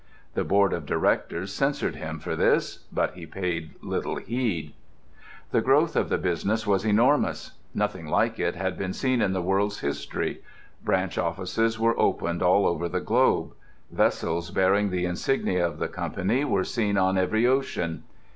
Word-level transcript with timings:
The 0.33 0.43
board 0.43 0.73
of 0.73 0.87
directors 0.87 1.53
censured 1.53 1.95
him 1.95 2.17
for 2.17 2.35
this, 2.35 2.85
but 2.91 3.13
he 3.13 3.27
paid 3.27 3.75
little 3.83 4.15
heed. 4.15 4.73
The 5.51 5.61
growth 5.61 5.95
of 5.95 6.09
the 6.09 6.17
business 6.17 6.65
was 6.65 6.83
enormous; 6.85 7.51
nothing 7.75 8.07
like 8.07 8.39
it 8.39 8.55
had 8.55 8.79
been 8.79 8.93
seen 8.93 9.21
in 9.21 9.33
the 9.33 9.43
world's 9.43 9.81
history. 9.81 10.41
Branch 10.83 11.15
offices 11.19 11.77
were 11.79 11.99
opened 11.99 12.41
all 12.41 12.65
over 12.65 12.89
the 12.89 12.99
globe. 12.99 13.51
Vessels 13.91 14.49
bearing 14.49 14.89
the 14.89 15.05
insignia 15.05 15.67
of 15.67 15.77
the 15.77 15.87
company 15.87 16.43
were 16.45 16.63
seen 16.63 16.97
on 16.97 17.15
every 17.15 17.45
ocean. 17.45 18.01